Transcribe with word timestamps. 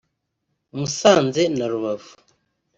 Musanze 0.77 1.43
na 1.57 1.65
Rubavu 1.71 2.11